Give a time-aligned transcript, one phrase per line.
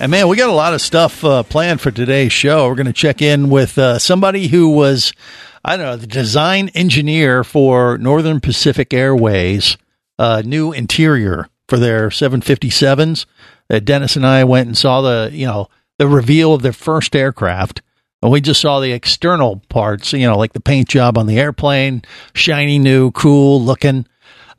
[0.00, 2.66] And man, we got a lot of stuff uh, planned for today's show.
[2.66, 5.12] We're going to check in with uh, somebody who was,
[5.62, 9.76] I don't know, the design engineer for Northern Pacific Airways,
[10.18, 13.26] uh, new interior for their 757s.
[13.68, 15.68] Uh, Dennis and I went and saw the, you know,
[15.98, 17.82] the reveal of their first aircraft.
[18.22, 21.38] And we just saw the external parts, you know, like the paint job on the
[21.38, 22.00] airplane,
[22.32, 24.06] shiny new, cool looking.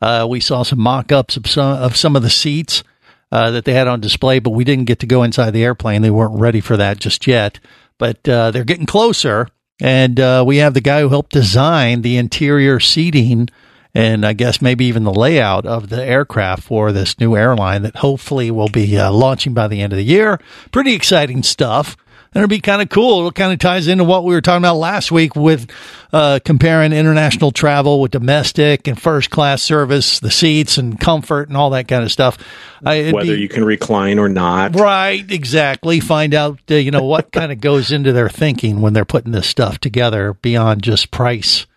[0.04, 2.84] Uh, we saw some mock ups of some, of some of the seats
[3.32, 6.02] uh, that they had on display, but we didn't get to go inside the airplane.
[6.02, 7.60] They weren't ready for that just yet.
[7.98, 9.48] But uh, they're getting closer.
[9.80, 13.50] And uh, we have the guy who helped design the interior seating
[13.94, 17.98] and I guess maybe even the layout of the aircraft for this new airline that
[17.98, 20.40] hopefully will be uh, launching by the end of the year.
[20.72, 21.98] Pretty exciting stuff.
[22.34, 23.28] And it'll be kind of cool.
[23.28, 25.70] It kind of ties into what we were talking about last week with
[26.14, 31.58] uh, comparing international travel with domestic and first class service, the seats and comfort and
[31.58, 32.38] all that kind of stuff.
[32.86, 34.80] I, whether be- you can recline or not.
[34.80, 36.00] Right, exactly.
[36.00, 39.34] Find out, uh, you know, what kind of goes into their thinking when they're putting
[39.34, 41.68] this stuff together beyond just price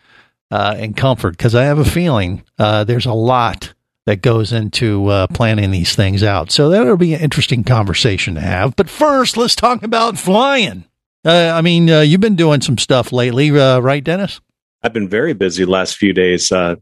[0.52, 1.36] uh, and comfort.
[1.36, 3.74] Because I have a feeling uh, there's a lot
[4.06, 6.50] that goes into uh, planning these things out.
[6.50, 8.76] So that'll be an interesting conversation to have.
[8.76, 10.84] But first, let's talk about flying.
[11.24, 14.40] Uh, I mean, uh, you've been doing some stuff lately, uh, right, Dennis?
[14.82, 16.52] I've been very busy the last few days.
[16.52, 16.76] Uh,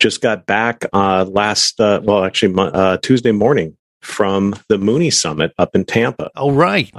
[0.00, 5.52] just got back uh, last, uh, well, actually, uh, Tuesday morning from the Mooney Summit
[5.58, 6.30] up in Tampa.
[6.34, 6.92] Oh, right.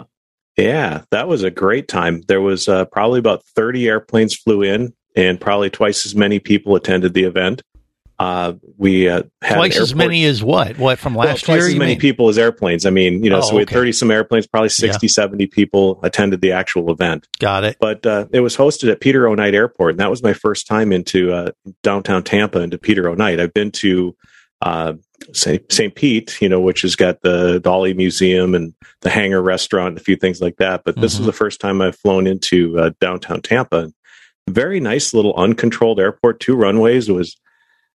[0.56, 2.22] Yeah, that was a great time.
[2.28, 6.76] There was uh, probably about 30 airplanes flew in, and probably twice as many people
[6.76, 7.62] attended the event.
[8.20, 10.80] Uh, we uh, had Twice as many as what?
[10.80, 11.68] What from well, last twice year?
[11.68, 12.00] as many mean?
[12.00, 12.86] people as airplanes.
[12.88, 13.76] I mean, you know, Oh, so we had okay.
[13.76, 17.28] 30 some airplanes, probably 60, 70 people attended the actual event.
[17.40, 17.78] Got it.
[17.80, 19.36] but uh, it was hosted at Peter O.
[19.36, 21.52] Knight Airport, and that was my first time into uh,
[21.84, 23.14] downtown Tampa into Peter O.
[23.14, 23.40] Knight.
[23.40, 24.16] I've been to
[24.64, 24.94] uh,
[25.34, 25.94] St.
[25.94, 30.04] Pete, you know, which has got the Dali Museum and the Hangar Restaurant and a
[30.04, 30.82] few things like that.
[30.84, 31.20] But this Mhm.
[31.20, 33.92] is the first time I've flown into uh, downtown Tampa.
[34.50, 37.10] Very nice little uncontrolled airport, two runways.
[37.10, 37.36] It was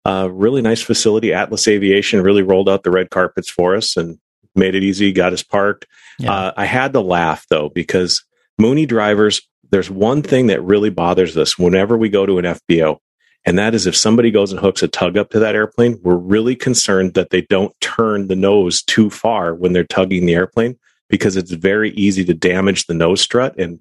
[0.08, 1.32] a really nice facility.
[1.32, 4.18] Atlas Aviation really rolled out the red carpets for us and
[4.54, 5.86] made it easy, got us parked.
[6.18, 6.32] Yeah.
[6.32, 8.24] Uh, I had to laugh though because
[8.58, 12.98] Mooney drivers, there's one thing that really bothers us whenever we go to an FBO,
[13.44, 16.16] and that is if somebody goes and hooks a tug up to that airplane, we're
[16.16, 20.78] really concerned that they don't turn the nose too far when they're tugging the airplane
[21.08, 23.80] because it's very easy to damage the nose strut and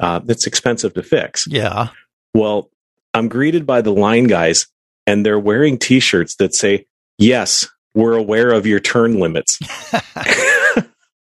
[0.00, 1.46] uh, it's expensive to fix.
[1.46, 1.88] yeah.
[2.34, 2.70] Well,
[3.14, 4.66] I'm greeted by the line guys,
[5.08, 6.86] and they're wearing T-shirts that say,
[7.16, 9.58] "Yes, we're aware of your turn limits."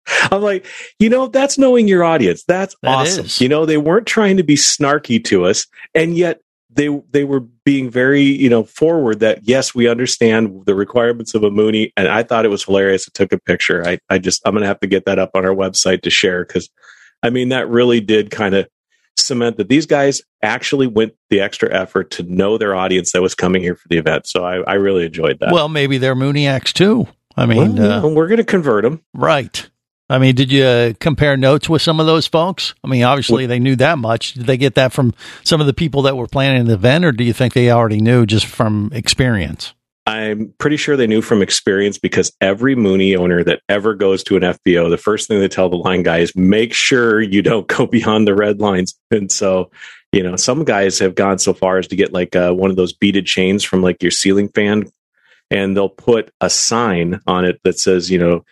[0.33, 0.67] I'm like,
[0.99, 2.45] you know, that's knowing your audience.
[2.47, 3.27] That's That awesome.
[3.27, 3.41] is.
[3.41, 7.41] You know, they weren't trying to be snarky to us, and yet they they were
[7.41, 9.21] being very, you know, forward.
[9.21, 13.09] That yes, we understand the requirements of a Mooney, and I thought it was hilarious.
[13.09, 13.87] I took a picture.
[13.87, 16.45] I I just I'm gonna have to get that up on our website to share
[16.45, 16.69] because,
[17.23, 18.69] I mean, that really did kind of
[19.27, 23.35] cement that these guys actually went the extra effort to know their audience that was
[23.35, 24.27] coming here for the event.
[24.27, 25.53] So I, I really enjoyed that.
[25.53, 27.07] Well, maybe they're Mooniacs too.
[27.37, 29.03] I Well, mean, you uh, we're going to convert them.
[29.15, 29.69] right.
[30.09, 32.75] I mean, did you uh, compare notes with some of those folks?
[32.85, 34.35] I mean, obviously they knew that much.
[34.35, 35.13] Did they get that from
[35.43, 38.01] some of the people that were planning the event, or do you think they already
[38.01, 39.75] knew just from experience?
[40.07, 44.37] I'm pretty sure they knew from experience because every Mooney owner that ever goes to
[44.37, 47.67] an FBO, the first thing they tell the line guy is make sure you don't
[47.77, 48.95] go beyond the red lines.
[49.11, 49.71] And so,
[50.13, 52.77] you know, some guys have gone so far as to get like uh, one of
[52.77, 54.85] those beaded chains from like your ceiling fan,
[55.51, 58.45] and they'll put a sign on it that says, you know,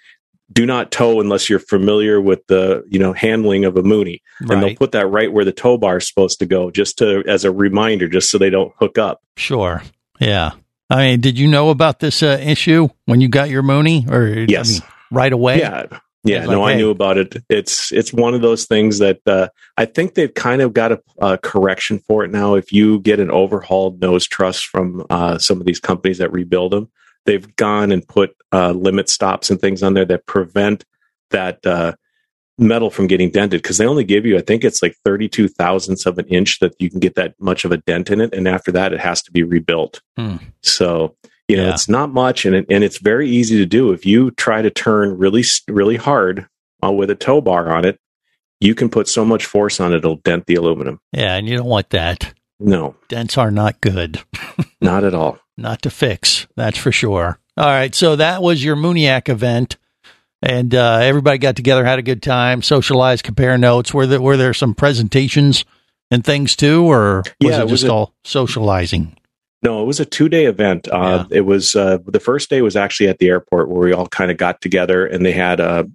[0.53, 4.23] do not tow unless you're familiar with the, you know, handling of a Mooney.
[4.41, 7.25] And they'll put that right where the tow bar is supposed to go, just to
[7.27, 9.23] as a reminder, just so they don't hook up.
[9.37, 9.83] Sure.
[10.21, 10.53] Yeah.
[10.91, 14.27] I mean, did you know about this uh, issue when you got your Mooney, or
[14.27, 14.81] I Yes.
[14.81, 15.59] mean, right away?
[15.61, 15.87] Yeah,
[16.25, 16.39] yeah.
[16.41, 17.43] It's no, like, I knew about it.
[17.49, 21.03] It's it's one of those things that uh, I think they've kind of got a,
[21.19, 22.55] a correction for it now.
[22.55, 26.73] If you get an overhauled nose truss from uh, some of these companies that rebuild
[26.73, 26.91] them,
[27.25, 30.85] they've gone and put uh, limit stops and things on there that prevent
[31.31, 31.95] that uh,
[32.59, 36.07] metal from getting dented because they only give you, I think it's like 32 thousandths
[36.07, 38.33] of an inch that you can get that much of a dent in it.
[38.33, 40.01] And after that, it has to be rebuilt.
[40.17, 40.37] Hmm.
[40.63, 41.17] So,
[41.49, 41.71] you know, Yeah.
[41.75, 43.93] it's not much and, it, and it's very easy to do.
[43.93, 46.47] If you try to turn really, really hard
[46.85, 47.99] uh, with a tow bar on it,
[48.61, 51.01] you can put so much force on it, it'll dent the aluminum.
[51.13, 52.33] Yeah, and you don't want that.
[52.61, 54.21] No, Dents are not good.
[54.81, 55.39] not at all.
[55.57, 56.47] not to fix.
[56.57, 57.39] That's for sure.
[57.57, 59.77] All right, so that was your Mooniac event,
[60.45, 63.93] and uh, everybody got together, had a good time, socialized, compare notes.
[63.95, 65.65] Were there were there some presentations
[66.11, 69.17] and things too, or was Yeah, it it was just a- all socializing?
[69.63, 70.89] No, it was a two day event.
[70.89, 74.07] Uh, It was uh, the first day was actually at the airport where we all
[74.07, 75.87] kind of got together and they had a,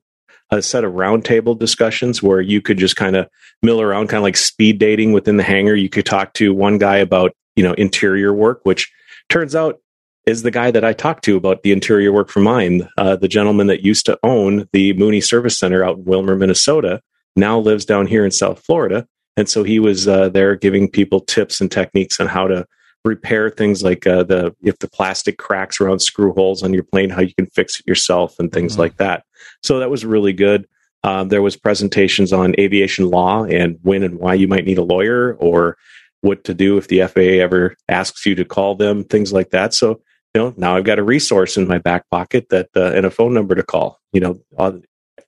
[0.50, 3.28] a set of roundtable discussions where you could just kind of
[3.62, 5.76] mill around, kind of like speed dating within the hangar.
[5.76, 8.92] You could talk to one guy about you know interior work, which
[9.30, 9.80] turns out
[10.26, 12.88] is the guy that I talked to about the interior work for mine.
[12.98, 17.02] Uh, the gentleman that used to own the Mooney Service Center out in Willmar, Minnesota,
[17.36, 19.08] now lives down here in South Florida.
[19.38, 22.66] And so he was uh, there giving people tips and techniques on how to
[23.06, 27.10] repair things like uh, the if the plastic cracks around screw holes on your plane,
[27.10, 28.80] how you can fix it yourself and things Mhm.
[28.80, 29.24] like that.
[29.64, 30.68] So that was really good.
[31.06, 34.84] Um, there was presentations on aviation law and when and why you might need a
[34.84, 35.78] lawyer or
[36.22, 39.74] what to do if the FAA ever asks you to call them, things like that.
[39.74, 40.02] So
[40.34, 43.12] you know now I've got a resource in my back pocket that uh, and a
[43.12, 44.00] phone number to call.
[44.14, 44.40] You know.
[44.58, 44.74] Uh,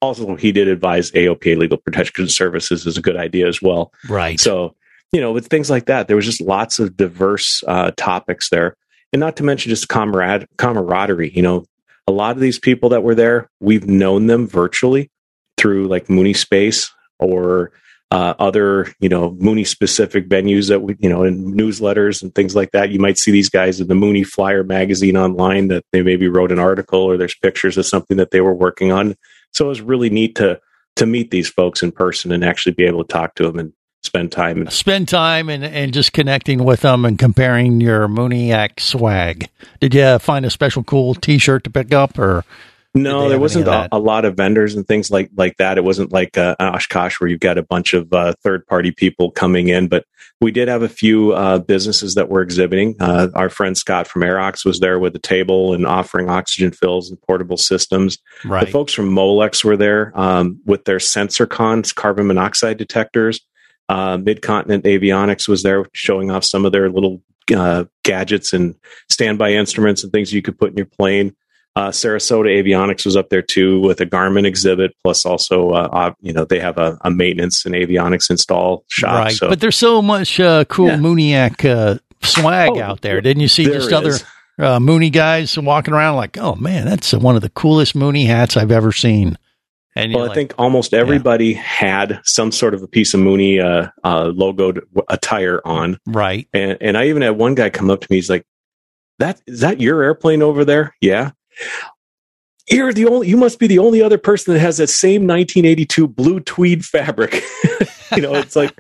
[0.02, 3.94] also, he did advise AOPA Legal Protection Services is a good idea as well.
[4.10, 4.40] Right.
[4.40, 4.76] So,
[5.12, 8.76] you know, with things like that, there was just lots of diverse uh, topics there.
[9.14, 11.32] And not to mention just comrade camaraderie.
[11.36, 11.66] You know,
[12.08, 15.12] a lot of these people that were there, we've known them virtually
[15.58, 17.72] through like Mooney Space or
[18.12, 22.56] uh, other, you know, Mooney specific venues that we, you know, in newsletters and things
[22.56, 22.92] like that.
[22.92, 26.52] You might see these guys in the Mooney Flyer magazine online that they maybe wrote
[26.52, 29.16] an article or there's pictures of something that they were working on.
[29.54, 30.60] So it was really neat to
[30.98, 33.72] to meet these folks in person and actually be able to talk to them and
[34.04, 38.80] spend time and Spend time and, and just connecting with them and comparing your Mooniac
[38.80, 39.48] swag.
[39.80, 42.44] Did you find a special cool T-shirt to pick up, or
[42.94, 45.78] No, there wasn't a, a lot of vendors and things like like that.
[45.78, 49.32] It wasn't like uh, Oshkosh where you've got a bunch of uh, third party people
[49.32, 50.06] coming in, but
[50.42, 52.96] we did have a few uh, businesses that were exhibiting.
[53.00, 57.10] Uh, our friend Scott from Aerox was there with a table and offering oxygen fills
[57.10, 58.18] and portable systems.
[58.44, 58.66] right?
[58.66, 63.40] The folks from Molex were there um, with their Sensorcons, carbon monoxide detectors.
[63.88, 67.22] Uh, Midcontinent Avionics was there showing off some of their little
[67.56, 68.76] uh, gadgets and
[69.10, 71.36] standby instruments and things you could put in your plane.
[71.76, 76.34] Uh, Sarasota Avionics was up there too with a Garmin exhibit, plus also, uh, you
[76.34, 79.24] know, they have a, a maintenance and avionics install shop.
[79.26, 79.32] right.
[79.34, 80.98] So But there's so much uh, cool Yeah.
[80.98, 83.22] Mooniac uh, swag Oh, out there.
[83.22, 84.16] Didn't you see just other
[84.60, 88.58] uh, Mooney guys walking around like, oh man, that's one of the coolest Mooney hats
[88.58, 89.38] I've ever seen.
[89.96, 93.60] And Well, you're I think almost everybody had some sort of a piece of Mooney
[93.62, 95.98] uh, uh, logoed attire on.
[96.06, 96.48] right.
[96.54, 98.18] And and I even had one guy come up to me.
[98.18, 98.46] He's like,
[99.20, 101.32] "That is that your airplane over there?" Yeah.
[102.70, 103.28] You're the only.
[103.28, 107.34] You must be the only other person that has that same 1982 blue tweed fabric.
[108.16, 108.80] you know, it's like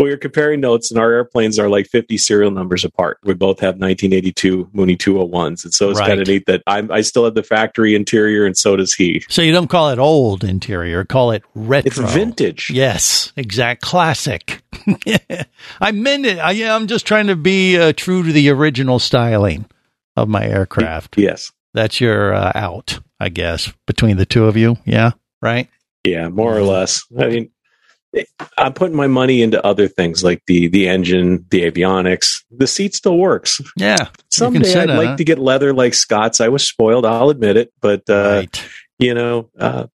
[0.00, 3.18] we were comparing notes, and our airplanes are like 50 serial numbers apart.
[3.24, 6.08] We both have 1982 Mooney 201s, and so it's Right.
[6.08, 9.22] kind of neat that I'm, I still have the factory interior, and so does he.
[9.28, 12.04] So you don't call it old interior, call it retro.
[12.04, 12.70] It's vintage.
[12.70, 14.62] Yes, exact classic.
[15.80, 16.38] I meant it.
[16.38, 19.66] I, yeah, I'm just trying to be uh, true to the original styling
[20.16, 21.18] of my aircraft.
[21.18, 21.52] Yes.
[21.76, 24.78] That's your uh, out, I guess, between the two of you.
[24.86, 25.10] Yeah,
[25.42, 25.68] right.
[26.04, 27.04] Yeah, more or less.
[27.18, 27.50] I mean,
[28.56, 32.44] I'm putting my money into other things like the the engine, the avionics.
[32.50, 33.60] The seat still works.
[33.76, 34.08] Yeah.
[34.30, 36.40] Someday I'd like to get leather like Scott's.
[36.40, 38.68] I was spoiled, I'll admit it, but uh, right.
[38.98, 39.86] you know, uh,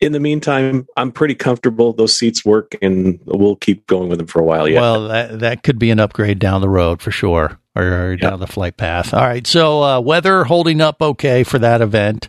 [0.00, 1.92] in the meantime, I'm pretty comfortable.
[1.92, 4.68] Those seats work, and we'll keep going with them for a while.
[4.68, 4.80] Yeah.
[4.80, 8.40] Well, that that could be an upgrade down the road for sure, or, or down
[8.40, 9.14] the flight path.
[9.14, 9.46] All right.
[9.46, 12.28] So uh, weather holding up okay for that event,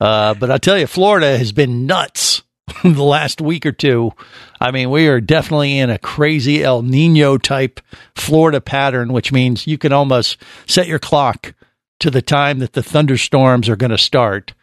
[0.00, 2.42] uh, but I tell you, Florida has been nuts
[2.84, 4.12] the last week or two.
[4.60, 7.80] I mean, we are definitely in a crazy El Nino type
[8.14, 11.54] Florida pattern, which means you can almost set your clock
[12.00, 14.54] to the time that the thunderstorms are going to start.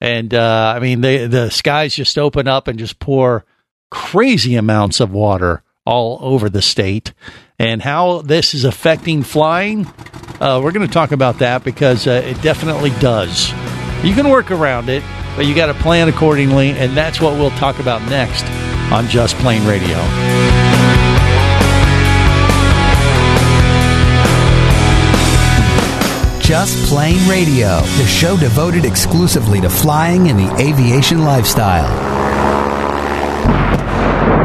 [0.00, 3.44] And uh, I mean, they, the skies just open up and just pour
[3.90, 7.12] crazy amounts of water all over the state.
[7.60, 9.84] And how this is affecting flying,
[10.40, 13.50] uh, we're going to talk about that because uh, it definitely does.
[14.04, 15.02] You can work around it,
[15.34, 16.70] but you got to plan accordingly.
[16.70, 18.44] And that's what we'll talk about next
[18.92, 19.96] on Just Plane Radio.
[26.40, 32.08] Just Plane Radio, the show devoted exclusively to flying and the aviation lifestyle.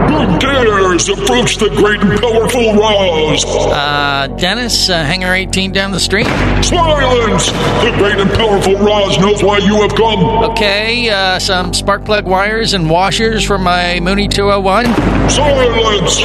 [0.10, 3.46] Who dares approach the great and powerful Roz?
[3.46, 6.28] Uh, Dennis, uh, Hangar 18 down the street.
[6.64, 7.48] Silence!
[7.48, 10.24] The great and powerful Roz knows why you have come.
[10.52, 14.86] Okay, uh, some spark plug wires and washers for my Mooney 201.
[15.30, 16.20] Silence!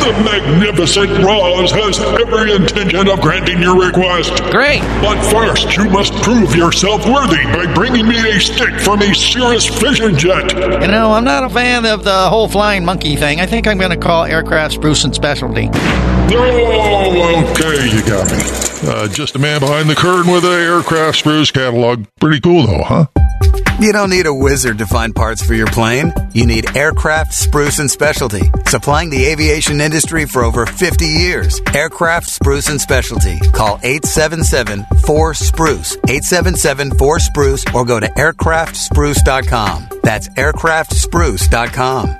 [0.00, 4.32] The magnificent Roz has every intention of granting your request.
[4.50, 4.80] Great.
[5.02, 9.66] But first, you must prove yourself worthy by bringing me a stick from a Cirrus
[9.78, 10.52] Vision Jet.
[10.80, 13.40] You know, I'm not a fan of the whole flying monkey thing.
[13.40, 15.68] I think I'm going to call aircraft spruce and specialty.
[15.68, 15.78] Okay,
[17.90, 18.38] you got me.
[18.82, 22.06] Uh, just a man behind the curtain with an aircraft spruce catalog.
[22.20, 23.06] Pretty cool, though, huh?
[23.80, 26.12] You don't need a wizard to find parts for your plane.
[26.34, 31.62] You need Aircraft Spruce and Specialty, supplying the aviation industry for over 50 years.
[31.74, 33.38] Aircraft Spruce and Specialty.
[33.52, 39.88] Call 877-4-SPRUCE, 877-4-SPRUCE, or go to aircraftspruce.com.
[40.02, 42.19] That's aircraftspruce.com.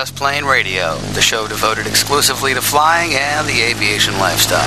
[0.00, 4.64] Just Plane Radio, the show devoted exclusively to flying and the aviation lifestyle.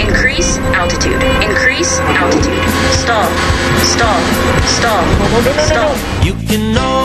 [0.00, 1.22] Increase altitude.
[1.44, 2.64] Increase altitude.
[2.96, 3.28] Stall.
[3.84, 4.20] Stall.
[4.64, 5.04] Stall.
[5.68, 6.24] Stall.
[6.24, 7.03] You can always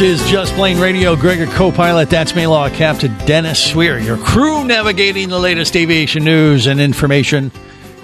[0.00, 1.14] This is Just Plane Radio.
[1.14, 6.66] Gregor co-pilot, that's me, Law Captain Dennis Weir, your crew navigating the latest aviation news
[6.66, 7.52] and information,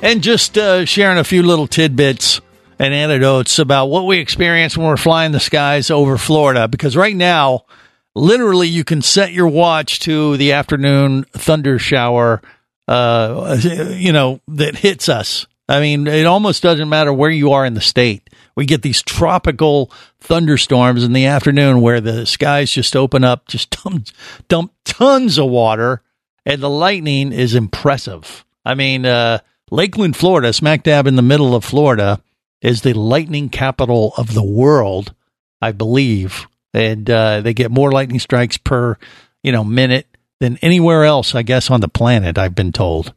[0.03, 2.43] and just uh, sharing a few little tidbits
[2.79, 6.69] and anecdotes about what we experience when we're flying the skies over Florida.
[6.69, 7.65] Because right now,
[8.15, 12.43] literally, you can set your watch to the afternoon thunder shower,
[12.89, 13.57] uh,
[13.95, 15.47] you know, that hits us.
[15.67, 18.26] I mean, it almost doesn't matter where you are in the state.
[18.57, 23.71] We get these tropical thunderstorms in the afternoon where the skies just open up, just
[23.85, 24.09] dump,
[24.49, 26.03] dump tons of water,
[26.45, 28.45] and the lightning is impressive.
[28.65, 32.23] I mean, uh, Lakeland, Florida, smack dab in the middle of Florida,
[32.63, 35.15] is the lightning capital of the world,
[35.61, 36.47] I believe.
[36.73, 38.97] And uh, they get more lightning strikes per,
[39.43, 40.07] you know, minute
[40.41, 43.13] than anywhere else, I guess, on the planet, I've been told.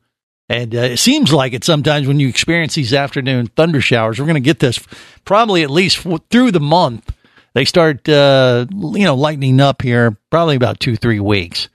[0.50, 4.20] And uh, it seems like it sometimes when you experience these afternoon thunder showers.
[4.20, 4.80] We're going to get this
[5.24, 7.14] probably at least through the month.
[7.54, 11.70] They start, uh, you know, lightening up here probably about two, three weeks.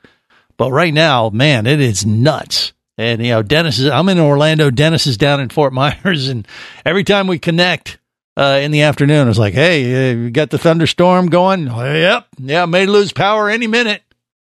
[0.56, 2.72] But right now, man, it is nuts.
[2.96, 4.70] And, you know, Dennis is, I'm in Orlando.
[4.70, 6.28] Dennis is down in Fort Myers.
[6.28, 6.46] And
[6.84, 7.98] every time we connect
[8.36, 11.66] uh, in the afternoon, it's like, hey, uh, you got the thunderstorm going?
[11.66, 12.26] Yep.
[12.38, 14.02] Yeah, may lose power any minute.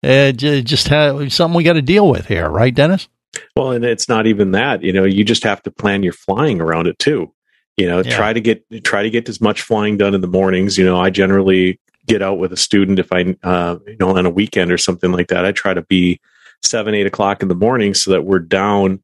[0.03, 3.07] Uh, just have, something we got to deal with here, right, Dennis?
[3.55, 4.83] Well, and it's not even that.
[4.83, 7.31] You know, you just have to plan your flying around it too.
[7.77, 8.15] You know, Yeah.
[8.15, 10.77] try to get try to get as much flying done in the mornings.
[10.77, 14.25] You know, I generally get out with a student if I, uh, you know, on
[14.25, 15.45] a weekend or something like that.
[15.45, 16.19] I try to be
[16.63, 19.01] seven, eight o'clock in the morning so that we're down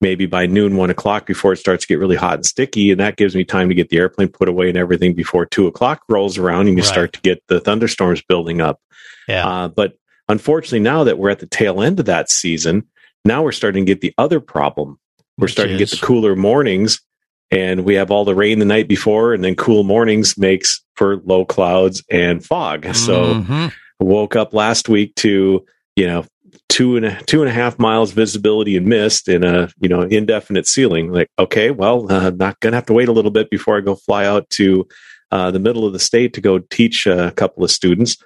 [0.00, 3.00] maybe by noon, one o'clock before it starts to get really hot and sticky, and
[3.00, 6.02] that gives me time to get the airplane put away and everything before two o'clock
[6.08, 6.88] rolls around, and you Right.
[6.92, 8.80] start to get the thunderstorms building up.
[9.26, 9.44] Yeah.
[9.46, 9.94] Uh, but
[10.28, 12.84] unfortunately, now that we're at the tail end of that season,
[13.24, 14.98] now we're starting to get the other problem.
[15.36, 17.00] We're Which starting to get the cooler mornings,
[17.50, 21.18] and we have all the rain the night before, and then cool mornings makes for
[21.24, 22.84] low clouds and fog.
[22.94, 23.72] So Mhm.
[24.00, 25.64] woke up last week to
[25.96, 26.24] you know
[26.68, 30.02] two and a two and a half miles visibility and mist in a you know
[30.02, 31.12] indefinite ceiling.
[31.12, 33.80] Like okay, well, uh, I'm not gonna have to wait a little bit before I
[33.80, 34.86] go fly out to
[35.30, 38.16] uh, the middle of the state to go teach a couple of students.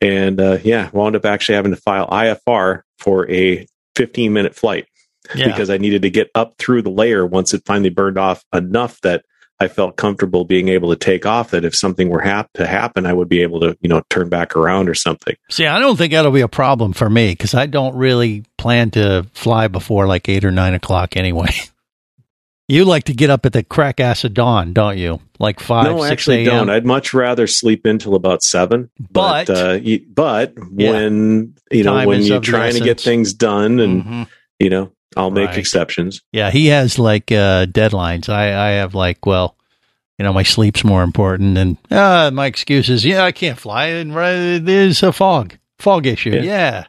[0.00, 4.86] And uh, yeah, wound up actually having to file IFR for a 15 minute flight
[5.34, 5.46] Yeah.
[5.46, 9.00] because I needed to get up through the layer once it finally burned off enough
[9.02, 9.24] that
[9.60, 11.52] I felt comfortable being able to take off.
[11.52, 14.28] That if something were hap- to happen, I would be able to, you know, turn
[14.28, 15.36] back around or something.
[15.48, 18.90] See, I don't think that'll be a problem for me because I don't really plan
[18.92, 21.50] to fly before like eight or nine o'clock anyway.
[22.68, 25.20] you like to get up at the crack ass of dawn, don't you?
[25.38, 26.66] Like five, no, six actually, a.m.
[26.66, 26.70] don't.
[26.70, 28.90] I'd much rather sleep until about seven.
[29.10, 30.92] But- uh, y- but Yeah.
[30.92, 34.26] when you know Time when you're trying to get things done, and Mhm.
[34.60, 35.58] you know, I'll make Right.
[35.58, 36.22] exceptions.
[36.32, 38.28] Yeah, he has like uh, deadlines.
[38.28, 39.56] I, I have like, well,
[40.18, 43.86] you know, my sleep's more important, and uh, my excuse is, yeah, I can't fly,
[43.86, 46.30] and right, there's a fog, fog issue.
[46.30, 46.42] Yeah.
[46.42, 46.84] Yeah,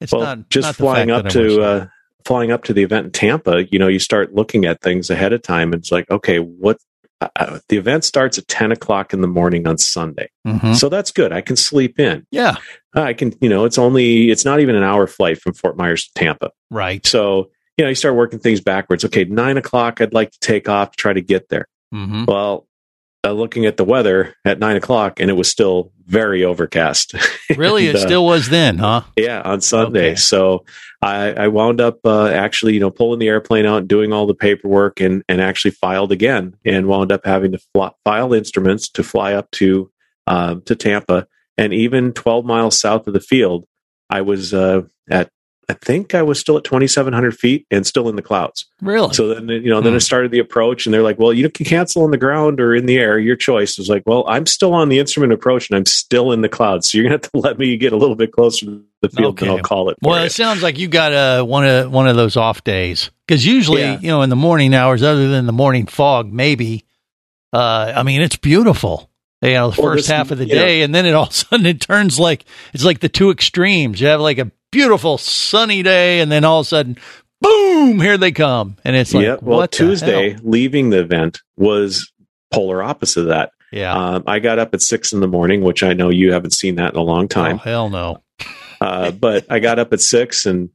[0.00, 1.86] it's well, not just not flying up to uh,
[2.24, 3.64] flying up to the event in Tampa.
[3.70, 5.72] You know, you start looking at things ahead of time.
[5.74, 6.78] It's like, okay, what
[7.20, 10.74] uh, uh, the event starts at ten o'clock in the morning on Sunday, Mhm.
[10.74, 11.32] so that's good.
[11.32, 12.26] I can sleep in.
[12.30, 12.56] yeah,
[12.94, 16.04] I can, you know, it's only it's not even an hour flight from Fort Myers
[16.06, 16.50] to Tampa.
[16.70, 17.04] right.
[17.06, 19.04] So you know, you start working things backwards.
[19.04, 20.00] Okay, nine o'clock.
[20.00, 21.66] I'd like to take off to try to get there.
[21.90, 22.66] hmm Well,
[23.24, 27.14] uh, looking at the weather at nine o'clock, and it was still very overcast.
[27.56, 29.02] Really, And, it uh, still was then, huh?
[29.14, 30.12] yeah, on Sunday.
[30.12, 30.14] Okay.
[30.16, 30.64] So
[31.02, 34.26] I, I wound up uh, actually, you know, pulling the airplane out, and doing all
[34.26, 38.88] the paperwork, and and actually filed again, and wound up having to fly, file instruments
[38.90, 39.90] to fly up to
[40.26, 41.26] um, to Tampa,
[41.58, 43.66] and even twelve miles south of the field,
[44.08, 45.28] I was uh, at.
[45.68, 48.66] I think I was still at 2,700 feet and still in the clouds.
[48.82, 49.14] Really?
[49.14, 49.96] So then, you know, then Hmm.
[49.96, 52.74] I started the approach, and they're like, "Well, you can cancel on the ground or
[52.74, 55.70] in the air, your choice." I was like, "Well, I'm still on the instrument approach,
[55.70, 57.96] and I'm still in the clouds, so you're gonna have to let me get a
[57.96, 59.46] little bit closer to the field, Okay.
[59.46, 62.08] and I'll call it." Well, you." it sounds like you got a one of one
[62.08, 63.98] of those off days because usually, Yeah.
[64.00, 66.84] you know, in the morning hours, other than the morning fog, maybe.
[67.52, 69.10] Uh, I mean, it's beautiful.
[69.42, 71.24] You know, the Well, first this- half of the know- day, and then it all
[71.24, 74.00] of a sudden it turns like it's like the two extremes.
[74.00, 76.96] You have like a beautiful sunny day, and then all of a sudden,
[77.40, 79.36] boom, here they come, and it's like, yeah.
[79.40, 80.40] Well, what the Tuesday, hell?
[80.42, 82.10] leaving the event was
[82.50, 83.52] polar opposite of that.
[83.70, 86.52] yeah, Um, I got up at six in the morning, which I know you haven't
[86.52, 87.58] seen that in a long oh time.
[87.58, 88.22] hell no,
[88.80, 90.70] Uh, but I got up at six and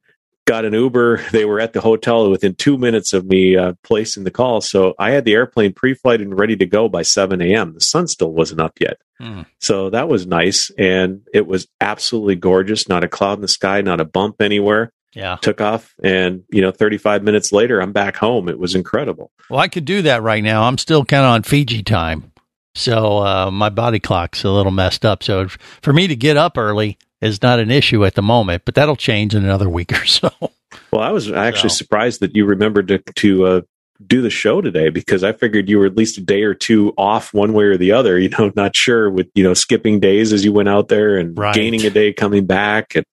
[0.47, 1.21] got an Uber.
[1.31, 4.61] They were at the hotel within two minutes of me uh, placing the call.
[4.61, 7.73] So I had the airplane pre-flight and ready to go by 7 a.m.
[7.73, 8.97] The sun still wasn't up yet.
[9.19, 9.43] Hmm.
[9.59, 10.71] So that was nice.
[10.77, 12.89] And it was absolutely gorgeous.
[12.89, 14.91] Not a cloud in the sky, not a bump anywhere.
[15.13, 15.35] yeah.
[15.41, 15.93] Took off.
[16.03, 18.49] And, you know, 35 minutes later, I'm back home.
[18.49, 19.31] It was incredible.
[19.49, 20.63] Well, I could do that right now.
[20.63, 22.31] I'm still kind of on Fiji time.
[22.75, 25.23] So uh, my body clock's a little messed up.
[25.23, 25.47] So
[25.81, 28.95] for me to get up early is not an issue at the moment, but that'll
[28.95, 30.29] change in another week or so.
[30.91, 33.61] Well, I was actually So- surprised that you remembered to, to uh,
[34.05, 36.93] do the show today because I figured you were at least a day or two
[36.97, 38.19] off one way or the other.
[38.19, 41.37] You know, not sure with you know skipping days as you went out there and
[41.37, 41.55] Right.
[41.55, 42.95] gaining a day coming back.
[42.95, 43.05] And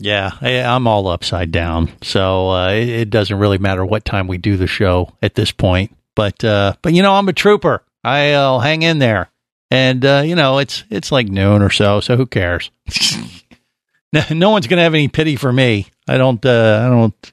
[0.00, 1.90] yeah, I, I'm all upside down.
[2.02, 5.52] So uh, it, it doesn't really matter what time we do the show at this
[5.52, 5.94] point.
[6.16, 7.82] But uh, but you know, I'm a trooper.
[8.04, 9.30] I'll hang in there,
[9.70, 12.00] and uh, you know, it's it's like noon or so.
[12.00, 12.70] So who cares?
[14.12, 15.86] no, no one's gonna have any pity for me.
[16.08, 16.44] I don't.
[16.44, 17.32] Uh, I don't.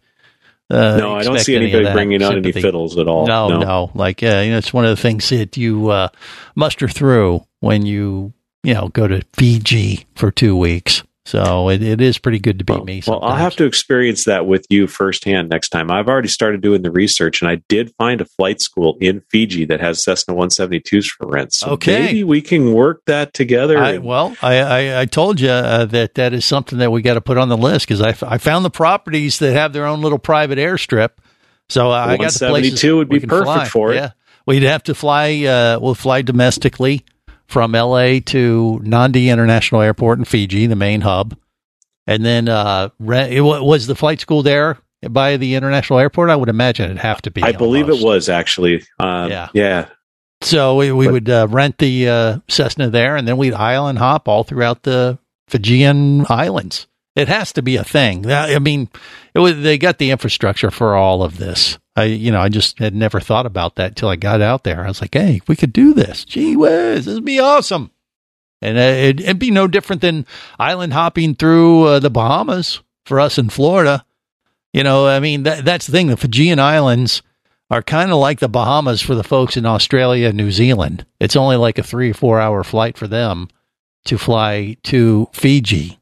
[0.72, 3.26] Uh, no, I don't see anybody bringing out any fiddles at all.
[3.26, 6.10] No, no, Like, uh, you know, it's one of the things that you uh,
[6.56, 11.04] muster through when you, you know, go to Fiji for two weeks.
[11.30, 13.04] So it, it is pretty good to be Well, me.
[13.06, 15.92] well, I'll have to experience that with you firsthand next time.
[15.92, 19.66] I've already started doing the research, and I did find a flight school in Fiji
[19.66, 21.54] that has Cessna 172s for rent.
[21.54, 22.00] So Okay.
[22.06, 23.78] maybe we can work that together.
[23.78, 27.04] I, and- well, I, I, I told you uh, that that is something that we
[27.04, 29.72] got to put on the list because I, f- I found the properties that have
[29.72, 31.10] their own little private airstrip.
[31.70, 33.66] So uh, I got the places 172 would be perfect fly.
[33.66, 33.98] for it.
[33.98, 34.12] Yeah,
[34.48, 35.44] we'd have to fly.
[35.46, 37.06] Uh, we'll fly domestically
[37.50, 38.20] from L.A.
[38.22, 41.36] to Nadi International Airport in Fiji, the main hub,
[42.06, 44.78] and then uh, it was the flight school there
[45.10, 46.30] by the international airport.
[46.30, 47.42] I would imagine it'd have to be.
[47.42, 48.84] I believe it was actually.
[49.00, 49.50] Um, Yeah.
[49.54, 49.88] yeah.
[50.42, 53.98] So we, we But- would uh, rent the uh, Cessna there, and then we'd island
[53.98, 56.86] hop all throughout the Fijian islands.
[57.16, 58.32] It has to be a thing.
[58.32, 58.88] I mean,
[59.36, 61.78] was, they got the infrastructure for all of this.
[61.96, 64.86] I, you know, I just had never thought about that till I got out there.
[64.86, 66.24] I was like, hey, we could do this.
[66.24, 67.92] Gee whiz, this would be awesome.
[68.62, 70.26] And uh, it'd, it'd be no different than
[70.58, 74.06] island hopping through uh, the Bahamas for us in Florida.
[74.74, 76.08] You know, I mean, that, that's the thing.
[76.08, 77.22] The Fijian Islands
[77.72, 81.06] are kind of like the Bahamas for the folks in Australia and New Zealand.
[81.20, 83.50] It's only like a three or four hour flight for them
[84.06, 85.99] to fly to Fiji.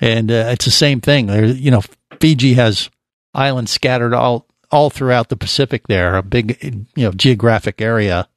[0.00, 1.26] And uh, it's the same thing.
[1.26, 1.82] There, you know,
[2.20, 2.90] Fiji has
[3.32, 5.86] islands scattered all all throughout the Pacific.
[5.86, 6.58] There, a big,
[6.96, 8.28] you know, geographic area.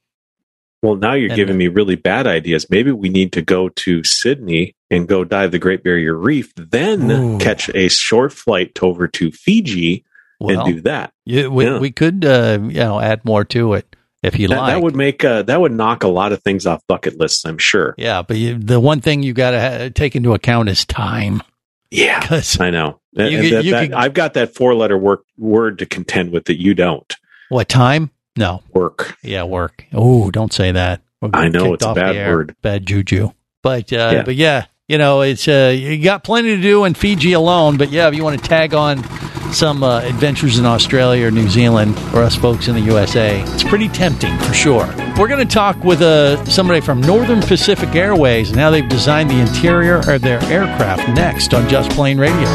[0.82, 2.70] Well, now you're And- giving me really bad ideas.
[2.70, 7.10] Maybe we need to go to Sydney and go dive the Great Barrier Reef, then
[7.10, 7.38] Ooh.
[7.38, 10.04] catch a short flight over to Fiji
[10.38, 11.12] Well, and do that.
[11.26, 11.78] you, we, yeah.
[11.80, 14.74] we could, uh, you know, add more to it if you That, like.
[14.74, 17.44] that would make uh, that would knock a lot of things off bucket lists.
[17.44, 17.94] I'm sure.
[17.98, 21.42] yeah, but you, the one thing you got to ha- take into account is time.
[21.90, 22.20] Yeah,
[22.60, 23.00] I know.
[23.16, 25.86] And- You and could- that- you that- I've got that four letter work word to
[25.86, 27.14] contend with that you don't.
[27.48, 28.10] what time?
[28.36, 28.62] No.
[28.72, 29.16] Work.
[29.22, 29.84] Yeah, work.
[29.92, 31.00] Oh, don't say that.
[31.32, 32.54] I know, it's a bad word.
[32.62, 33.30] Bad juju.
[33.62, 34.22] But uh, Yeah.
[34.22, 37.76] but yeah, you know, it's uh, you got plenty to do in Fiji alone.
[37.76, 39.02] But yeah, if you want to tag on
[39.52, 43.64] some uh, adventures in Australia or New Zealand or us folks in the USA, it's
[43.64, 44.86] pretty tempting for sure.
[45.18, 49.30] We're going to talk with uh, somebody from Northern Pacific Airways and how they've designed
[49.30, 52.46] the interior of their aircraft next on Just Plane Radio.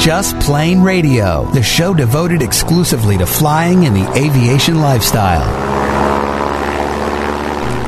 [0.00, 5.79] Just Plane Radio, the show devoted exclusively to flying and the aviation lifestyle.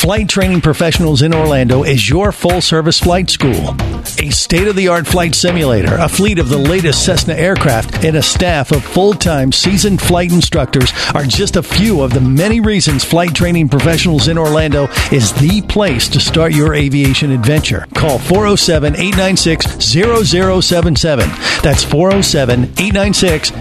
[0.00, 3.76] Flight Training Professionals in Orlando is your full service flight school.
[4.18, 8.16] A state of the art flight simulator, a fleet of the latest Cessna aircraft, and
[8.16, 12.60] a staff of full time seasoned flight instructors are just a few of the many
[12.60, 17.86] reasons Flight Training Professionals in Orlando is the place to start your aviation adventure.
[17.94, 21.28] Call 407 896 0077.
[21.62, 23.52] That's 407 896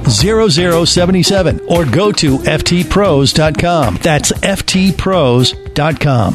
[0.89, 1.59] 0077.
[1.67, 3.97] Or go to ftpros.com.
[4.01, 6.33] That's ftpros.com.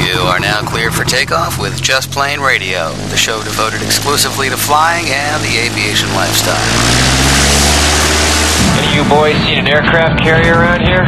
[0.00, 4.56] You are now cleared for takeoff with Just Plane Radio, the show devoted exclusively to
[4.56, 6.99] flying and the aviation lifestyle.
[8.78, 11.06] Any of you boys seen an aircraft carrier around here?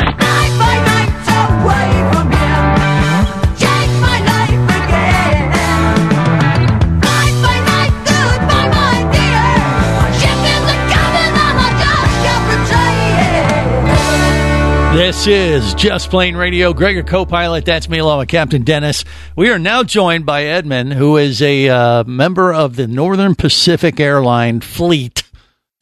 [14.95, 16.75] This is Just Plane Radio.
[16.75, 17.65] Gregor co-pilot.
[17.65, 19.07] That's me, along with Captain Dennis.
[19.35, 23.99] We are now joined by Edmund, who is a uh, member of the Northern Pacific
[23.99, 25.23] Airline fleet.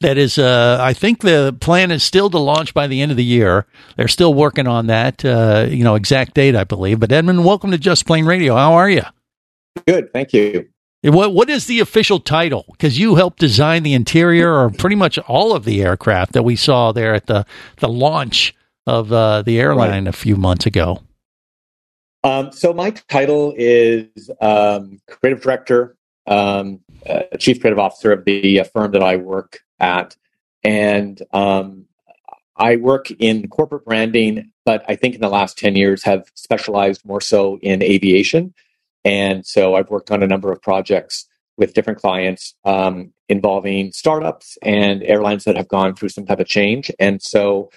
[0.01, 3.17] That is, uh, I think the plan is still to launch by the end of
[3.17, 3.67] the year.
[3.97, 6.99] They're still working on that, uh, you know, exact date, I believe.
[6.99, 8.55] But Edmund, welcome to Just Plane Radio.
[8.55, 9.03] How are you?
[9.85, 10.67] Good, thank you.
[11.03, 12.65] What What is the official title?
[12.71, 16.55] Because you helped design the interior or pretty much all of the aircraft that we
[16.55, 17.45] saw there at the
[17.77, 18.55] the launch
[18.87, 21.01] of uh, the airline a few months ago.
[22.23, 25.95] Um, so my title is um, creative director,
[26.27, 30.15] um, uh, chief creative officer of the uh, firm that I work at,
[30.63, 31.85] and um,
[32.55, 34.51] I work in corporate branding.
[34.63, 38.53] But I think in the last ten years have specialized more so in aviation,
[39.03, 44.57] and so I've worked on a number of projects with different clients um, involving startups
[44.61, 47.69] and airlines that have gone through some type of change, and so.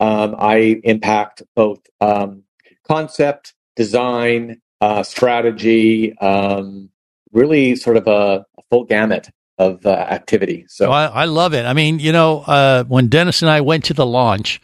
[0.00, 2.42] Um, I impact both um,
[2.88, 6.90] concept, design, uh, strategy, um,
[7.32, 9.30] really sort of a full gamut
[9.62, 10.66] of uh, activity.
[10.68, 11.64] So I, I love it.
[11.66, 14.60] I mean, you know, uh, when Dennis and I went to the launch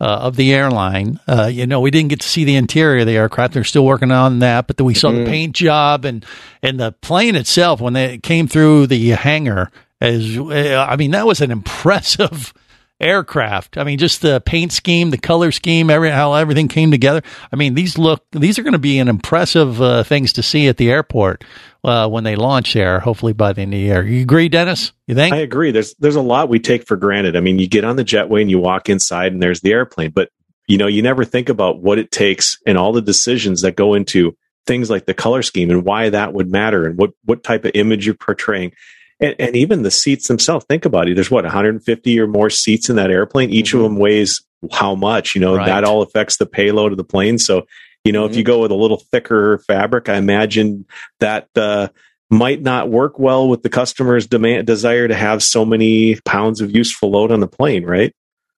[0.00, 3.06] uh, of the airline, uh, you know, we didn't get to see the interior of
[3.06, 3.54] the aircraft.
[3.54, 5.24] They're still working on that, but then we saw Mhm.
[5.24, 6.24] the paint job and
[6.62, 9.70] and the plane itself when they came through the hangar.
[10.00, 12.52] As I mean, that was an impressive
[13.00, 13.76] aircraft.
[13.76, 17.22] I mean, just the paint scheme, the color scheme, every how everything came together.
[17.52, 20.68] I mean, these look these are going to be an impressive uh, things to see
[20.68, 21.44] at the airport
[21.84, 23.00] uh, when they launch there.
[23.00, 24.02] Hopefully by the end of the year.
[24.02, 24.92] You agree, Dennis?
[25.06, 25.34] You think?
[25.34, 25.70] I agree.
[25.70, 27.36] There's there's a lot we take for granted.
[27.36, 30.10] I mean, you get on the jetway and you walk inside and there's the airplane,
[30.10, 30.30] but
[30.66, 33.94] you know, you never think about what it takes and all the decisions that go
[33.94, 37.64] into things like the color scheme and why that would matter and what what type
[37.64, 38.72] of image you're portraying.
[39.18, 40.66] And, and even the seats themselves.
[40.68, 41.14] Think about it.
[41.14, 43.48] There's what 150 or more seats in that airplane.
[43.50, 45.34] Each of them weighs how much?
[45.34, 45.66] You know Right.
[45.66, 47.38] that all affects the payload of the plane.
[47.38, 47.66] So
[48.04, 50.86] you know, if you go with a little thicker fabric, I imagine
[51.18, 51.88] that uh,
[52.30, 56.70] might not work well with the customer's demand desire to have so many pounds of
[56.70, 58.14] useful load on the plane, right?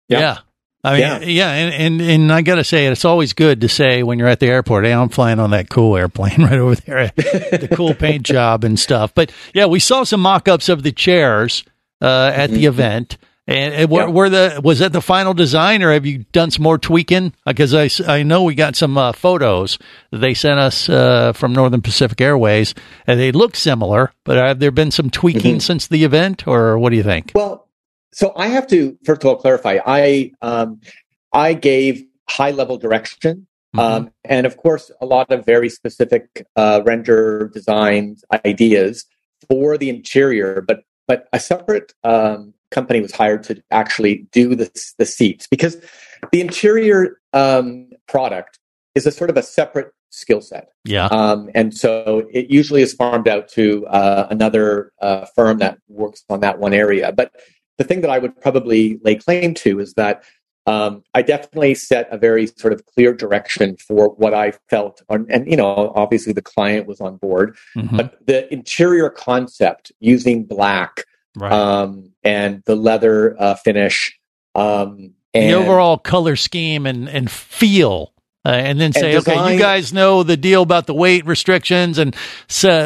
[0.07, 0.41] Yeah.
[0.85, 1.51] I mean, yeah, Yeah.
[1.53, 4.39] and, and and I got to say, it's always good to say when you're at
[4.41, 8.23] the airport, "Hey, I'm flying on that cool airplane right over there, the cool paint
[8.25, 11.65] job and stuff." But yeah, we saw some mock-ups of the chairs
[12.01, 13.17] uh, at the event.
[13.51, 14.13] And it, were, Mm-hmm.
[14.13, 17.33] Were the was that the final design, or have you done some more tweaking?
[17.47, 19.79] Because I, I know we got some uh, photos
[20.11, 22.75] that they sent us uh, from Northern Pacific Airways,
[23.07, 24.13] and they look similar.
[24.25, 25.61] But have there been some tweaking Mm-hmm.
[25.61, 27.33] since the event, or what do you think?
[27.35, 27.67] Well,
[28.13, 29.79] so I have to first of all clarify.
[29.85, 30.81] I um,
[31.33, 36.83] I gave high level direction, um, and of course, a lot of very specific uh,
[36.85, 39.05] render designs ideas
[39.49, 40.63] for the interior.
[40.67, 45.77] But but a separate um, company was hired to actually do the the seats because
[46.33, 48.59] the interior um, product
[48.95, 50.71] is a sort of a separate skill set.
[50.85, 55.79] Yeah, Um, and so it usually is farmed out to uh, another uh, firm that
[55.89, 57.13] works on that one area.
[57.13, 57.33] But
[57.79, 60.23] the thing that I would probably lay claim to is that
[60.67, 65.01] um, I definitely set a very sort of clear direction for what I felt.
[65.09, 67.97] On, and, you know, obviously the client was on board, Mhm.
[67.97, 71.05] but the interior concept using black
[71.37, 71.51] right.
[71.51, 74.19] um, and the leather uh, finish.
[74.55, 78.13] Um, and the overall color scheme and and feel.
[78.45, 81.99] Uh, and then say, okay, design- you guys know the deal about the weight restrictions
[81.99, 82.19] and uh,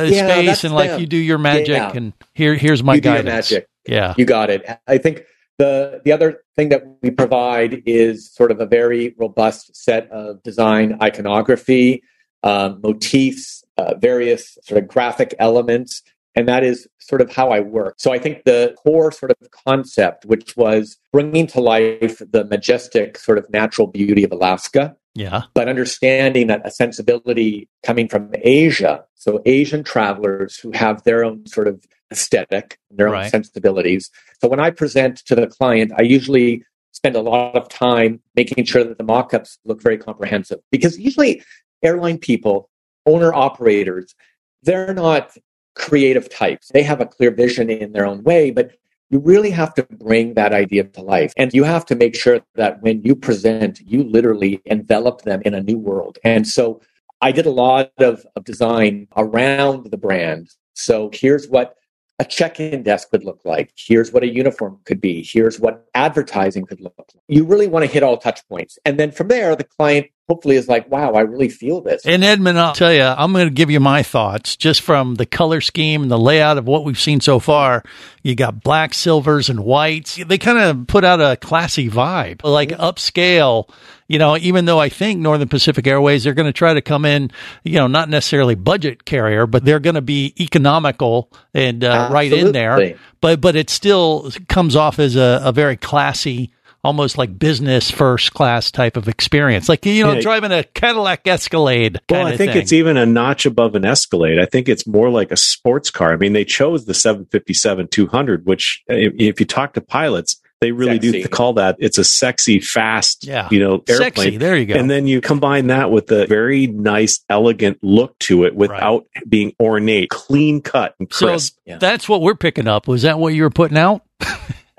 [0.09, 1.00] Yeah, space, and like them.
[1.00, 1.92] you do your magic, Yeah.
[1.94, 3.50] and here here's my You do your guidance.
[3.50, 3.68] magic.
[3.87, 4.64] Yeah, You got it.
[4.87, 5.25] I think
[5.59, 10.42] the the other thing that we provide is sort of a very robust set of
[10.42, 12.03] design iconography,
[12.42, 16.03] um, motifs, uh, various sort of graphic elements,
[16.35, 17.97] and that is sort of how I work.
[17.99, 23.18] So I think the core sort of concept, which was bringing to life the majestic
[23.18, 29.05] sort of natural beauty of Alaska, yeah, but understanding that a sensibility coming from Asia,
[29.14, 34.11] so Asian travelers who have their own sort of aesthetic, their own sensibilities.
[34.40, 38.64] So when I present to the client, I usually spend a lot of time making
[38.64, 41.42] sure that the mock-ups look very comprehensive because usually
[41.83, 42.68] airline people,
[43.07, 44.14] owner operators,
[44.62, 45.33] they're not
[45.75, 46.68] creative types.
[46.72, 48.72] They have a clear vision in their own way, but
[49.12, 51.35] you really have to bring that idea to life.
[51.37, 55.53] And you have to make sure that when you present, you literally envelop them in
[55.53, 56.18] a new world.
[56.25, 56.81] And so
[57.20, 60.48] I did a lot of, of design around the brand.
[60.72, 61.77] So here's what
[62.18, 63.72] a check-in desk would look like.
[63.77, 65.22] Here's what a uniform could be.
[65.22, 67.11] Here's what advertising could look like.
[67.29, 68.79] You really want to hit all touch points.
[68.87, 72.07] And then from there, the client hopefully is like, wow, I really feel this.
[72.07, 75.27] And Edmund, I'll tell you, I'm going to give you my thoughts just from the
[75.27, 77.83] color scheme and the layout of what we've seen so far.
[78.23, 80.19] You got black, silvers, and whites.
[80.25, 83.69] They kind of put out a classy vibe, like upscale.
[84.07, 87.05] You know, even though I think Northern Pacific Airways, they're going to try to come
[87.05, 87.31] in,
[87.65, 92.33] you know, not necessarily budget carrier, but they're going to be economical and uh, right
[92.33, 92.77] in there.
[93.21, 96.53] But but it still comes off as a, a very classy
[96.85, 100.21] almost like business first class type of experience, like you know, Yeah.
[100.21, 102.01] driving a Cadillac Escalade.
[102.11, 102.62] Well, I of think thing.
[102.62, 104.38] it's even a notch above an Escalade.
[104.40, 106.12] I think it's more like a sports car.
[106.12, 110.40] I mean, they chose the 757 200, which, uh, if, if you talk to pilots,
[110.61, 111.23] they really Sexy.
[111.23, 113.49] do call that it's a sexy, fast, Yeah.
[113.51, 113.99] you know, airplane.
[113.99, 114.75] Sexy, there you go.
[114.75, 119.55] And then you combine that with a very nice, elegant look to it without being
[119.61, 121.57] ornate, clean cut and so crisp.
[121.81, 122.87] that's what we're picking up.
[122.87, 124.03] Was that what you were putting out?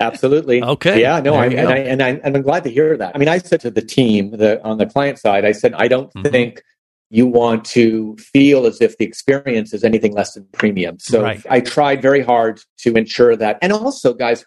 [0.00, 0.62] Absolutely.
[0.62, 1.00] Okay.
[1.00, 1.20] Yeah.
[1.20, 1.34] No.
[1.34, 1.68] I, and.
[1.68, 3.14] I and I and I'm glad to hear that.
[3.14, 5.88] I mean, I said to the team, the on the client side, I said, I
[5.88, 6.30] don't Mhm.
[6.30, 6.62] think
[7.10, 10.98] you want to feel as if the experience is anything less than premium.
[10.98, 11.40] So Right.
[11.48, 13.58] I tried very hard to ensure that.
[13.62, 14.44] And also, guys,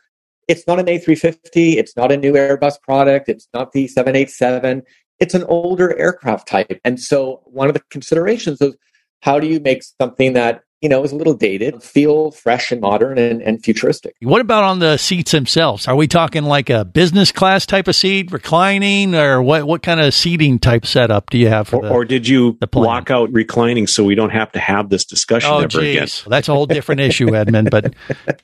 [0.49, 1.77] it's not an A350.
[1.77, 3.29] It's not a new Airbus product.
[3.29, 4.83] It's not the 787.
[5.19, 6.79] It's an older aircraft type.
[6.83, 8.75] And so one of the considerations is
[9.21, 12.81] how do you make something that you know is a little dated, feel fresh and
[12.81, 14.15] modern and, and futuristic?
[14.21, 15.87] What about on the seats themselves?
[15.87, 19.65] Are we talking like a business class type of seat, reclining, or what?
[19.65, 21.89] What kind of seating type setup do you have for Or, the?
[21.89, 25.49] or did you the block out reclining so we don't have to have this discussion
[25.51, 26.03] oh, ever again?
[26.03, 27.69] geez, that's a whole different issue, Edmund.
[27.71, 27.95] But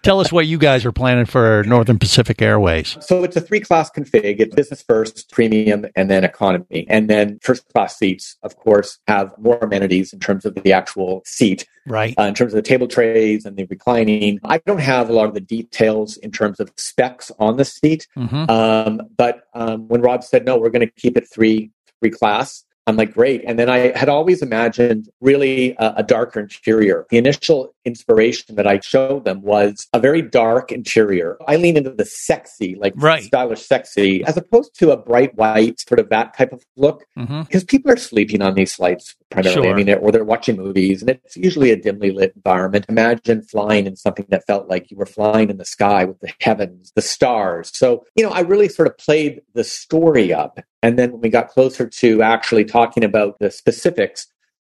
[0.01, 2.97] tell us what you guys are planning for Northern Pacific Airways.
[3.01, 4.39] So it's a three class config.
[4.39, 6.85] It's business first, premium, and then economy.
[6.89, 11.21] And then first class seats, of course, have more amenities in terms of the actual
[11.25, 12.13] seat, Right.
[12.17, 14.39] uh, in terms of the table trays and the reclining.
[14.43, 18.07] I don't have a lot of the details in terms of specs on the seat.
[18.15, 22.11] hmm Um, but um, when Rob said, no, we're going to keep it three, three
[22.11, 23.43] class, I'm like, great.
[23.45, 27.05] And then I had always imagined really a, a darker interior.
[27.09, 31.37] The initial inspiration that I showed them was a very dark interior.
[31.47, 33.23] I lean into the sexy, like Right.
[33.23, 37.05] stylish sexy, as opposed to a bright white, sort of that type of look.
[37.17, 37.45] Mhm.
[37.47, 39.69] Because people are sleeping on these flights primarily.
[39.69, 42.85] I mean, or they're watching movies, and it's usually a dimly lit environment.
[42.89, 46.31] Imagine flying in something that felt like you were flying in the sky with the
[46.39, 47.71] heavens, the stars.
[47.73, 50.59] So, you know, I really sort of played the story up.
[50.81, 54.27] And then when we got closer to actually talking about the specifics,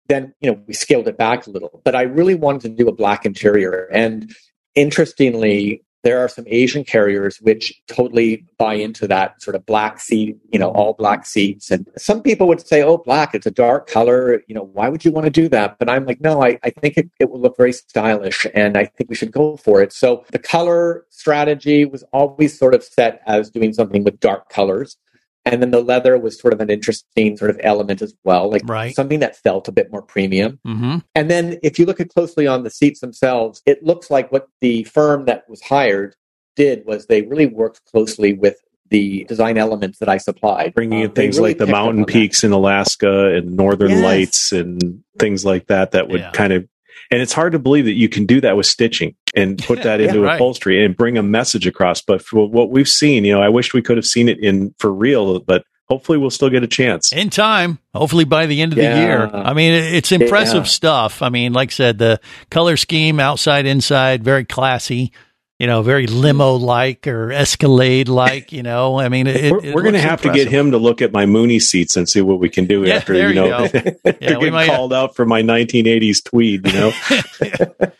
[0.08, 1.80] then you know we scaled it back a little.
[1.84, 3.88] But i really wanted to do a black interior.
[3.92, 4.34] And
[4.74, 10.36] interestingly there are some asian carriers which totally buy into that sort of black seat
[10.52, 11.70] you know all black seats.
[11.70, 14.42] And some people would say oh black it's a dark color.
[14.46, 15.78] You know why would you want to do that?
[15.78, 18.84] But i'm like no i, I think it, it will look very stylish and i
[18.84, 19.92] think we should go for it.
[19.92, 24.96] So the color strategy was always sort of set as doing something with dark colors
[25.46, 28.62] and then the leather was sort of an interesting sort of element as well, like
[28.66, 28.94] Right.
[28.94, 30.58] something that felt a bit more premium.
[30.66, 30.98] Mm-hmm.
[31.14, 34.48] And then if you look at closely on the seats themselves, it looks like what
[34.60, 36.14] the firm that was hired
[36.56, 38.56] did was they really worked closely with
[38.90, 40.74] the design elements that I supplied.
[40.74, 42.12] bringing in Um, things really like the mountain on that.
[42.12, 44.02] peaks in Alaska and northern Yes.
[44.04, 46.30] lights and things like that that would Yeah.
[46.32, 46.66] kind of
[47.12, 50.00] and it's hard to believe that you can do that with stitching and put that
[50.00, 50.34] Yeah, into right.
[50.34, 52.02] upholstery and bring a message across.
[52.02, 54.74] But for what we've seen you know i wish we could have seen it in
[54.78, 57.12] for real but hopefully we'll still get a chance.
[57.12, 57.78] In time.
[57.94, 59.30] Hopefully by the end of the year.
[59.32, 60.70] I mean it's impressive Yeah.
[60.80, 61.22] stuff.
[61.22, 62.20] I mean like i said the
[62.50, 65.12] color scheme outside inside very classy
[65.58, 69.82] you know very limo like or escalade like you know i mean it, we're, we're
[69.82, 72.38] going to have to get him to look at my Mooney seats and see what
[72.40, 73.68] we can do Yeah, after you you know.
[73.72, 76.92] Yeah, we getting might called out for my 1980s tweed you know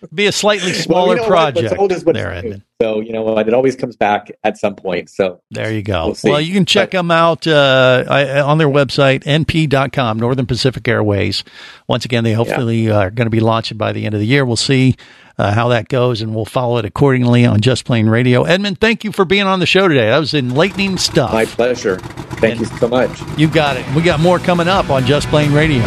[0.14, 3.12] be a slightly Well, smaller you know project What's old what's there edmund So you
[3.12, 3.48] know what?
[3.48, 5.08] It always comes back at some point.
[5.08, 6.06] So There you go.
[6.22, 10.86] We'll well, you can check them out uh, I- on their website, np.com, Northern Pacific
[10.86, 11.42] Airways.
[11.88, 14.44] Once again, they hopefully are going to be launching by the end of the year.
[14.44, 14.96] We'll see
[15.38, 18.44] uh, how that goes, and we'll follow it accordingly on Just Plane Radio.
[18.44, 20.06] Edmund, thank you for being on the show today.
[20.08, 21.32] That was enlightening stuff.
[21.32, 21.98] my pleasure.
[21.98, 23.10] Thank And- you so much.
[23.38, 23.84] You got it.
[23.94, 25.82] We got more coming up on Just Plane Radio.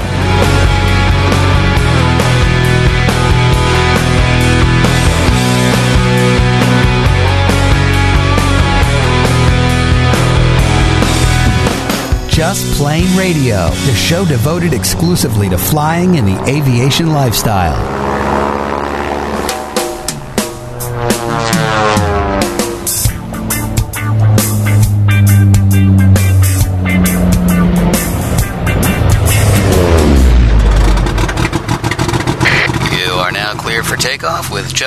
[12.29, 17.75] Just Plane Radio, the show devoted exclusively to flying and the aviation lifestyle.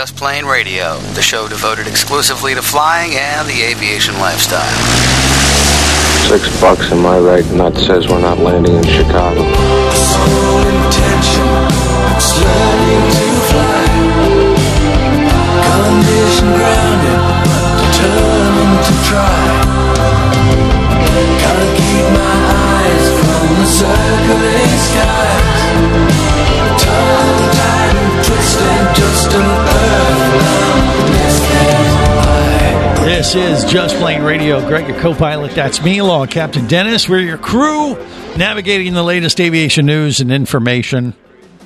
[0.02, 4.58] Just Plane Radio, the show devoted exclusively to flying and the aviation lifestyle.
[6.26, 9.42] Six bucks and my right nut says we're not landing in Chicago.
[33.32, 34.60] This is Just Plane Radio.
[34.68, 35.52] Greg, your co pilot.
[35.52, 37.08] That's me, along Captain Dennis.
[37.08, 37.94] We're your crew
[38.36, 41.14] navigating the latest aviation news and information.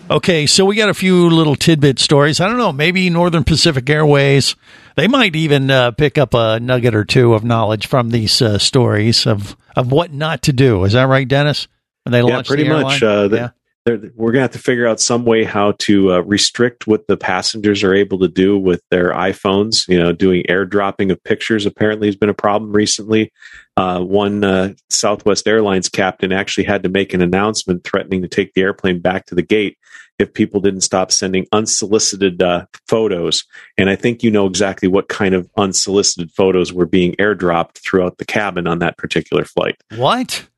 [0.08, 2.38] Okay, so we got a few little tidbit stories.
[2.38, 4.54] I don't know, maybe Northern Pacific Airways,
[4.94, 8.58] they might even uh, pick up a nugget or two of knowledge from these uh,
[8.58, 10.84] stories of, of what not to do.
[10.84, 11.66] Is that right, Dennis?
[12.04, 13.02] When they yeah, launch pretty the much.
[13.02, 13.48] Uh, yeah.
[13.86, 17.16] We're going to have to figure out some way how to uh, restrict what the
[17.16, 19.86] passengers are able to do with their iPhones.
[19.88, 23.32] You know, doing airdropping of pictures apparently has been a problem recently.
[23.76, 28.54] Uh, one uh, Southwest Airlines captain actually had to make an announcement threatening to take
[28.54, 29.78] the airplane back to the gate
[30.18, 33.44] if people didn't stop sending unsolicited uh, photos.
[33.76, 38.18] And I think you know exactly what kind of unsolicited photos were being airdropped throughout
[38.18, 39.76] the cabin on that particular flight.
[39.94, 40.48] What?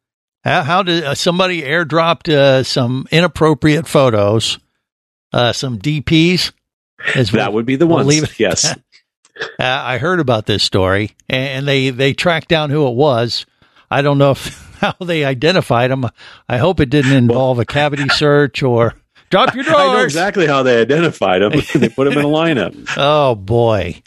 [0.45, 4.59] How, how did uh, somebody airdropped uh, some inappropriate photos,
[5.33, 6.53] uh, some DPs?
[7.15, 8.75] As That would be the we'll it at Yes.
[9.41, 13.47] Uh, I heard about this story, and they they tracked down who it was.
[13.89, 16.07] I don't know if how they identified him.
[16.49, 18.97] I hope it didn't involve a cavity search or
[19.31, 19.81] drop your drawers.
[19.91, 21.53] I know exactly how they identified him.
[21.77, 22.93] they put him in a lineup.
[22.97, 24.03] Oh boy!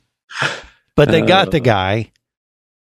[0.97, 1.51] But they got Uh.
[1.51, 2.11] the guy,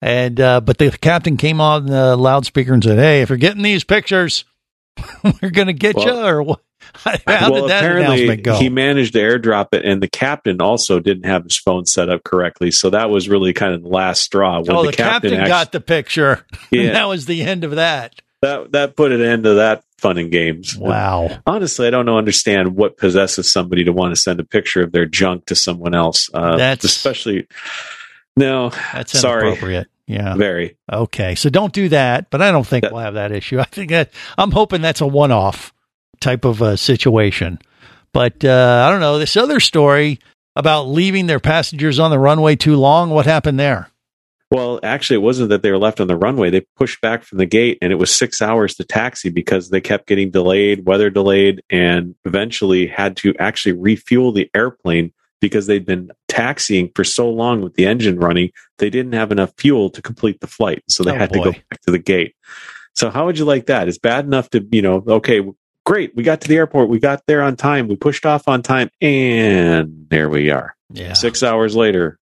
[0.02, 3.64] and uh, but the captain came on the loudspeaker and said, "Hey, if you're getting
[3.64, 4.46] these pictures,
[5.42, 6.62] we're going to get Well- you." Or what?
[7.06, 8.56] How well, did that apparently announcement go?
[8.56, 12.24] he managed to airdrop it, and the captain also didn't have his phone set up
[12.24, 12.72] correctly.
[12.72, 14.62] So that was really kind of the last straw.
[14.62, 16.46] When oh, the, the, captain, actu- got the picture.
[16.72, 16.84] Yeah.
[16.84, 18.22] and that was the end of that.
[18.42, 20.76] that that put an end to that fun and games.
[20.78, 21.30] Wow.
[21.46, 24.92] Honestly, I don't know understand what possesses somebody to want to send a picture of
[24.92, 26.30] their junk to someone else.
[26.34, 27.48] Uh, That's- especially
[28.36, 28.70] no.
[28.94, 29.88] That's sorry, inappropriate.
[30.08, 30.36] Yeah.
[30.36, 30.76] very.
[30.92, 32.30] Okay, so don't do that.
[32.32, 33.60] But I don't think we'll have that issue.
[33.60, 35.74] I think that I'm hoping that's a one-off
[36.20, 37.60] type of uh, situation.
[38.12, 40.20] But uh, I don't know this other story
[40.56, 43.12] about leaving their passengers on the runway too long.
[43.12, 43.90] What happened there?
[44.52, 46.50] Well, actually, it wasn't that they were left on the runway.
[46.50, 49.80] They pushed back from the gate, and it was six hours to taxi because they
[49.80, 55.86] kept getting delayed, weather delayed, and eventually had to actually refuel the airplane because they'd
[55.86, 58.52] been taxiing for so long with the engine running.
[58.78, 61.52] They didn't have enough fuel to complete the flight, so they Oh, had to go
[61.52, 62.36] back to the gate.
[62.96, 63.88] So, how would you like that?
[63.88, 65.42] It's bad enough to, you know, okay,
[65.86, 68.62] great, we got to the airport, we got there on time, we pushed off on
[68.62, 71.14] time, and there we are Yeah.
[71.14, 72.18] six hours later.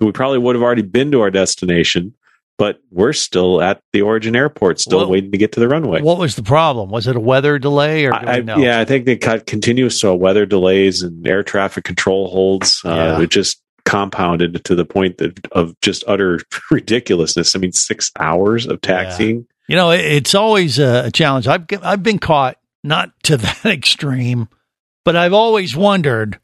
[0.00, 2.14] We probably would have already been to our destination,
[2.58, 6.02] but we're still at the origin airport, still Well, waiting to get to the runway.
[6.02, 6.90] What was the problem?
[6.90, 8.58] Was it a weather delay or I, know?
[8.58, 12.80] Yeah, I think they cut continuous so weather delays and air traffic control holds.
[12.84, 13.20] Uh, Yeah.
[13.20, 16.40] It just compounded to the point that, of just utter
[16.70, 17.54] ridiculousness.
[17.54, 19.46] I mean, six hours of taxiing.
[19.68, 21.46] You know, it's always a challenge.
[21.48, 24.48] I've I've been caught not to that extreme,
[25.04, 26.38] but I've always wondered.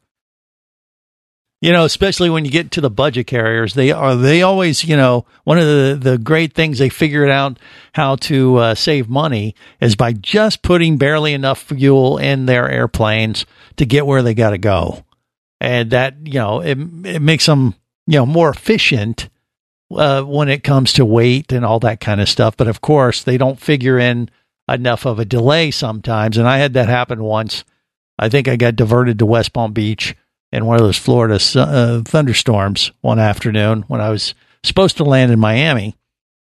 [1.61, 4.97] You know, especially when you get to the budget carriers, they are they always you
[4.97, 7.59] know one of the the great things they figured out
[7.93, 13.45] how to uh, save money is by just putting barely enough fuel in their airplanes
[13.77, 15.05] to get where they got to go,
[15.59, 17.75] and that you know it it makes them
[18.07, 19.29] you know more efficient
[19.91, 22.57] uh, when it comes to weight and all that kind of stuff.
[22.57, 24.31] But of course, they don't figure in
[24.67, 26.37] enough of a delay sometimes.
[26.37, 27.63] And I had that happen once.
[28.17, 30.15] I think I got diverted to West Palm Beach
[30.51, 34.33] in one of those Florida uh, thunderstorms one afternoon when I was
[34.63, 35.95] supposed to land in Miami.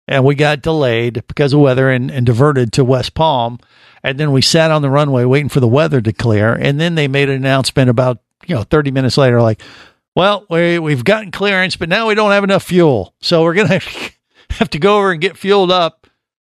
[0.08, 3.60] And we got delayed because of weather and, and diverted to West Palm.
[4.04, 6.54] And then we sat on the runway waiting for the weather to clear.
[6.54, 9.62] And then they made an announcement about, you know, 30 minutes later, like,
[10.16, 13.16] well, we, we've gotten clearance, but now we don't have enough fuel.
[13.22, 13.82] So we're going to
[14.52, 16.06] have to go over and get fueled up.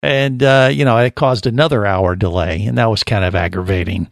[0.01, 2.65] And, uh, you know, it caused another hour delay.
[2.65, 4.07] And that was kind of aggravating.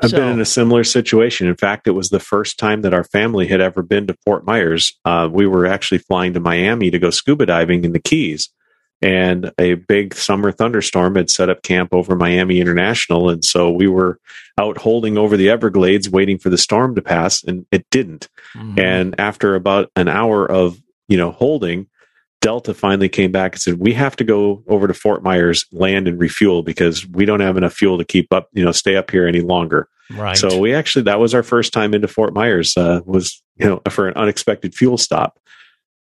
[0.00, 1.46] I've So- been in a similar situation.
[1.46, 4.44] In fact, it was the first time that our family had ever been to Fort
[4.46, 4.98] Myers.
[5.04, 8.50] Uh, we were actually flying to Miami to go scuba diving in the Keys,
[9.00, 13.30] and a big summer thunderstorm had set up camp over Miami International.
[13.30, 14.18] And so we were
[14.58, 18.28] out holding over the Everglades, waiting for the storm to pass, and it didn't.
[18.56, 18.78] Mm-hmm.
[18.78, 21.86] And after about an hour of you know holding,
[22.40, 26.06] Delta finally came back and said, "We have to go over to Fort Myers, land
[26.06, 29.10] and refuel because we don't have enough fuel to keep up, you know, stay up
[29.10, 30.36] here any longer." Right.
[30.36, 33.80] So we actually that was our first time into Fort Myers uh, was you know
[33.90, 35.38] for an unexpected fuel stop.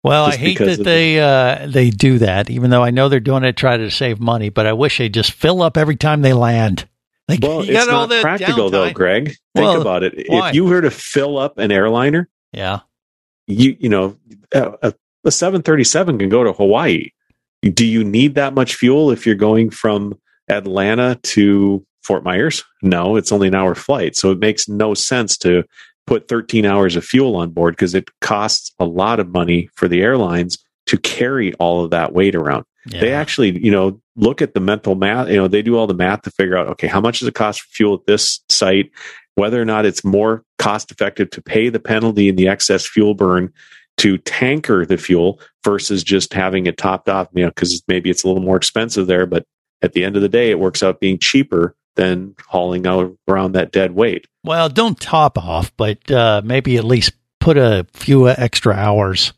[0.04, 3.42] Well, I hate that they uh, they do that, even though I know they're doing
[3.42, 4.50] it to try to save money.
[4.50, 6.88] But I wish they just fill up every time they land.
[7.28, 8.92] Like, Well, you it's got not practical though.
[8.92, 9.24] Greg.
[9.26, 10.26] Think Well, about it.
[10.28, 10.50] why?
[10.50, 12.82] If you were to fill up an airliner, Yeah,
[13.48, 14.16] you you know
[14.52, 14.94] a,
[15.26, 17.10] a 737 can go to Hawaii.
[17.62, 20.18] Do you need that much fuel if you're going from
[20.48, 22.64] Atlanta to Fort Myers?
[22.82, 25.64] No, it's only an hour flight, so it makes no sense to
[26.06, 29.88] put 13 hours of fuel on board because it costs a lot of money for
[29.88, 32.64] the airlines to carry all of that weight around.
[32.88, 35.28] They actually, you know, look at the mental math.
[35.28, 37.34] You know, they do all the math to figure out, okay, how much does it
[37.34, 38.92] cost for fuel at this site?
[39.34, 43.14] Whether or not it's more cost effective to pay the penalty and the excess fuel
[43.14, 43.52] burn
[43.98, 48.24] to tanker the fuel versus just having it topped off, you know, because maybe it's
[48.24, 49.44] a little more expensive there, but
[49.82, 53.52] at the end of the day, it works out being cheaper than hauling out around
[53.52, 54.26] that dead weight.
[54.44, 59.32] Well, don't top off, but uh, maybe at least put a few extra hours.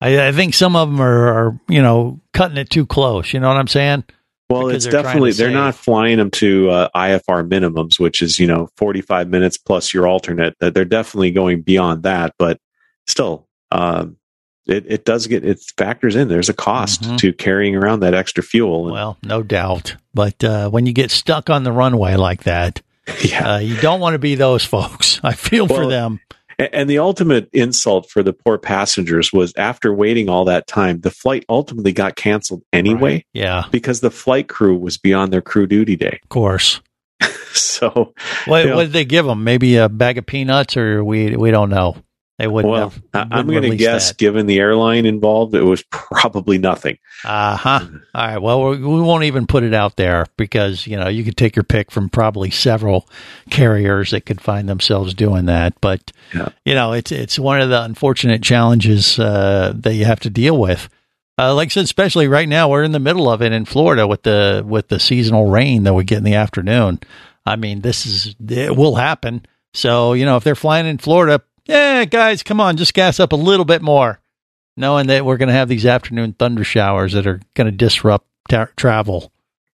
[0.00, 3.32] I, I think some of them are, are, you know, cutting it too close.
[3.32, 4.04] You know what I'm saying?
[4.50, 5.54] Well, Because it's definitely they're save.
[5.54, 9.94] not flying them to uh, IFR minimums, which is you know forty five minutes plus
[9.94, 10.56] your alternate.
[10.58, 12.58] That they're definitely going beyond that, but
[13.06, 14.16] still, um,
[14.66, 16.28] it it does get it factors in.
[16.28, 17.18] There's a cost Mhm.
[17.18, 18.84] to carrying around that extra fuel.
[18.92, 19.96] Well, no doubt.
[20.14, 22.80] But uh, when you get stuck on the runway like that,
[23.24, 25.20] yeah, uh, you don't want to be those folks.
[25.24, 26.20] I feel for them.
[26.58, 31.10] And the ultimate insult for the poor passengers was after waiting all that time, the
[31.10, 35.96] flight ultimately got canceled anyway Yeah, because the flight crew was beyond their crew duty
[35.96, 36.20] day.
[36.22, 36.80] of course.
[37.54, 38.14] So,
[38.46, 39.44] What, know, what did they give them?
[39.44, 41.96] Maybe a bag of peanuts, or we we don't know.
[42.42, 42.72] They wouldn't.
[42.72, 44.18] well, have, I'm going to guess, that.
[44.18, 46.98] given the airline involved, it was probably nothing.
[47.24, 47.86] Uh huh.
[48.14, 48.38] All right.
[48.38, 51.54] Well, we we won't even put it out there because you know you could take
[51.54, 53.08] your pick from probably several
[53.48, 55.80] carriers that could find themselves doing that.
[55.80, 56.48] But Yeah.
[56.64, 60.58] you know, it's it's one of the unfortunate challenges uh, that you have to deal
[60.58, 60.88] with
[61.38, 64.06] Uh, like I said, especially right now, we're in the middle of it in Florida
[64.06, 66.98] with the with the seasonal rain that we get in the afternoon.
[67.46, 69.46] I mean, this is it will happen.
[69.74, 73.32] So you know, if they're flying in Florida, yeah, guys, come on, just gas up
[73.32, 74.20] a little bit more,
[74.76, 78.26] knowing that we're going to have these afternoon thunder showers that are going to disrupt
[78.48, 79.32] ta- travel.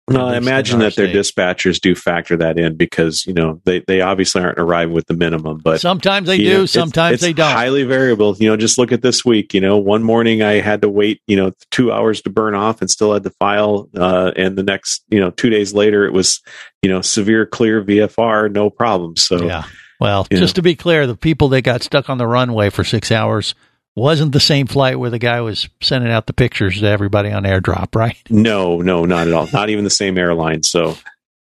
[0.07, 3.32] Well, I At least in imagine that their dispatchers do factor that in because you
[3.32, 6.72] know they, they obviously aren't arriving with the minimum, but Sometimes they do, know, it's-
[6.72, 7.51] sometimes it's they don't.
[7.51, 8.37] Highly variable.
[8.39, 9.55] You know, just look at this week.
[9.55, 12.82] You know, one morning I had to wait you know two hours to burn off
[12.82, 16.12] and still had to file, uh, and the next you know two days later it
[16.12, 16.43] was
[16.82, 19.16] you know severe clear VFR, no problem.
[19.16, 19.64] So Yeah.
[20.01, 22.84] Well, You just to be clear, the people that got stuck on the runway for
[22.84, 23.55] six hours
[23.97, 27.45] wasn't the same flight where the guy was sending out the pictures to everybody on
[27.45, 28.16] airdrop, right?
[28.30, 29.49] no, no, not at all.
[29.53, 30.62] Not even the same airline.
[30.62, 30.97] So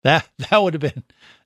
[0.04, 1.02] That that would have been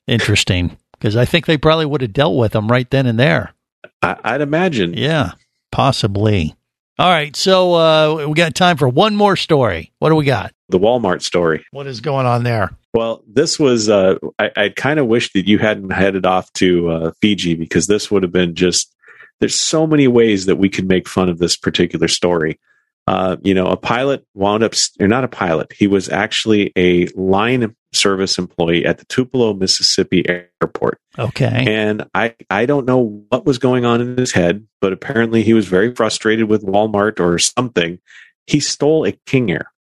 [0.07, 3.53] interesting because I think they probably would have dealt with them right then and there.
[4.01, 4.93] I, I'd imagine.
[4.93, 5.31] Yeah,
[5.71, 6.55] possibly.
[6.99, 9.91] All right, so uh, we got time for one more story.
[9.97, 10.53] What do we got?
[10.69, 11.65] The Walmart story.
[11.71, 12.71] What is going on there?
[12.93, 16.89] Well, this was, uh, I, I kind of wish that you hadn't headed off to
[16.89, 18.93] uh, Fiji because this would have been just,
[19.39, 22.59] there's so many ways that we could make fun of this particular story.
[23.05, 27.07] Uh, you know, a pilot wound up, or not a pilot, he was actually a
[27.15, 30.99] line service employee at the Tupelo, Mississippi airport.
[31.19, 31.65] Okay.
[31.67, 35.53] And I, I don't know what was going on in his head, but apparently he
[35.53, 37.99] was very frustrated with Walmart or something.
[38.47, 39.72] He stole a King Air.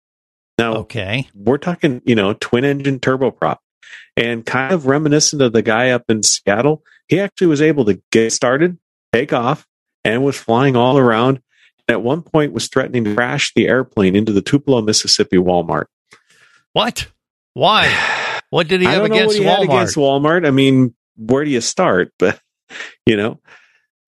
[0.62, 1.28] Now, Okay.
[1.34, 3.58] we're talking, you know, twin engine turboprop
[4.16, 6.82] and kind of reminiscent of the guy up in Seattle.
[7.08, 8.78] He actually was able to get started,
[9.12, 9.66] take off,
[10.04, 11.40] and was flying all around.
[11.88, 15.86] And at one point was threatening to crash the airplane into the Tupelo, Mississippi Walmart.
[16.72, 17.08] What?
[17.54, 17.92] Why?
[18.50, 19.64] What did he have against what he had Walmart?
[19.64, 20.46] against Walmart.
[20.46, 22.12] I mean, where do you start?
[22.18, 22.40] But
[23.04, 23.40] you know,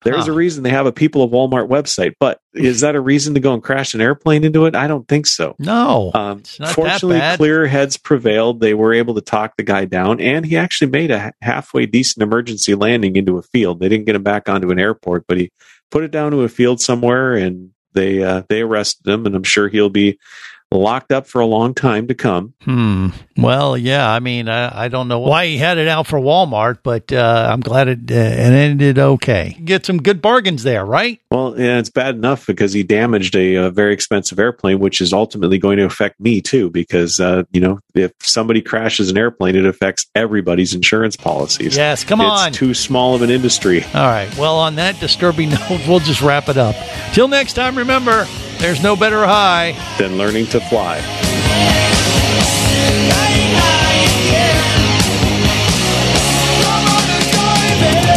[0.05, 0.31] there's Huh.
[0.31, 2.13] a reason they have a People of Walmart website.
[2.19, 4.75] But is that a reason to go and crash an airplane into it?
[4.75, 5.55] I don't think so.
[5.59, 6.11] no.
[6.13, 8.61] Um, fortunately, clear heads prevailed.
[8.61, 12.23] They were able to talk the guy down, and he actually made a halfway decent
[12.23, 13.81] emergency landing into a field.
[13.81, 15.51] They didn't get him back onto an airport, but he
[15.91, 19.25] put it down to a field somewhere, and they uh, they arrested him.
[19.25, 20.17] And I'm sure he'll be
[20.71, 22.53] locked up for a long time to come.
[22.61, 23.09] Hmm.
[23.37, 24.09] Well, yeah.
[24.09, 27.49] I mean, I, I don't know why he had it out for Walmart, but uh,
[27.51, 29.57] I'm glad it, uh, it ended okay.
[29.63, 31.19] Get some good bargains there, right?
[31.31, 35.13] Well, yeah, it's bad enough because he damaged a, uh very expensive airplane, which is
[35.13, 36.69] ultimately going to affect me too.
[36.69, 41.75] Because uh, you know, if somebody crashes an airplane, it affects everybody's insurance policies.
[41.75, 42.47] Yes, come it's on.
[42.49, 43.83] It's too small of an industry.
[43.93, 44.33] All right.
[44.37, 46.75] Well, on that disturbing note, we'll just wrap it up.
[47.13, 48.25] Till next time, remember,
[48.59, 49.73] there's no better high.
[49.97, 51.01] Than learning to fly.